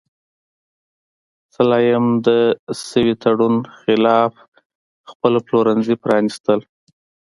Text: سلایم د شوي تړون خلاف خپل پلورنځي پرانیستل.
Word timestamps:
سلایم 1.55 2.05
د 2.27 2.29
شوي 2.85 3.13
تړون 3.23 3.55
خلاف 3.79 4.33
خپل 5.09 5.33
پلورنځي 5.45 5.95
پرانیستل. 6.03 6.59